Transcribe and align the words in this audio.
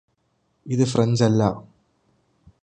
ഇത് 0.65 0.83
ഫ്രഞ്ച് 0.85 1.23
അല്ലാ 1.23 1.49